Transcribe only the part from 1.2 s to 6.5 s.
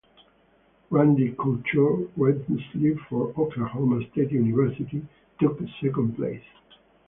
Couture, wrestling for Oklahoma State University, took second place.